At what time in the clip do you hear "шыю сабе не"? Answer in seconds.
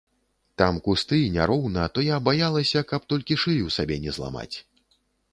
3.43-4.11